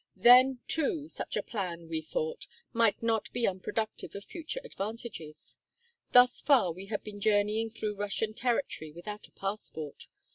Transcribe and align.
Then, 0.15 0.57
too, 0.67 1.09
such 1.09 1.37
a 1.37 1.43
plan, 1.43 1.87
we 1.87 2.01
thought, 2.01 2.47
might 2.73 3.03
not 3.03 3.31
be 3.33 3.45
unproductive 3.47 4.15
of 4.15 4.25
future 4.25 4.59
advantages. 4.63 5.59
Thus 6.09 6.41
far 6.41 6.71
we 6.71 6.87
had 6.87 7.03
been 7.03 7.19
journeying 7.21 7.69
through 7.69 7.97
Russian 7.99 8.33
territory 8.33 8.91
without 8.91 9.27
a 9.27 9.31
passport. 9.31 10.07